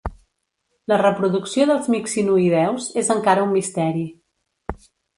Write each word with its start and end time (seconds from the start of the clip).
La 0.91 0.97
reproducció 1.01 1.69
dels 1.73 1.91
mixinoïdeus 1.97 2.91
és 3.05 3.15
encara 3.19 3.47
un 3.51 3.57
misteri. 3.63 4.07